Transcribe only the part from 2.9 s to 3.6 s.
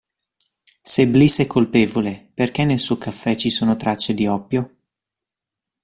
caffè ci